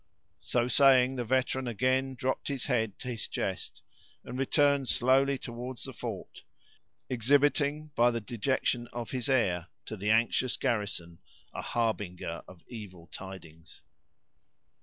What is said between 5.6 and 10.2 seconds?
the fort, exhibiting, by the dejection of his air, to the